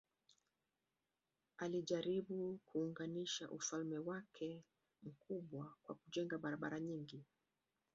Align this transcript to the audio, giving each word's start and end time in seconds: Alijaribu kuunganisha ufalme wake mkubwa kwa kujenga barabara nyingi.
Alijaribu 1.57 2.59
kuunganisha 2.65 3.49
ufalme 3.51 3.97
wake 3.97 4.63
mkubwa 5.03 5.73
kwa 5.83 5.95
kujenga 5.95 6.37
barabara 6.37 6.79
nyingi. 6.79 7.23